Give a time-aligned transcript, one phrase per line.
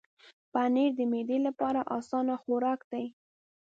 [0.51, 3.05] پنېر د معدې لپاره اسانه خوراک دی.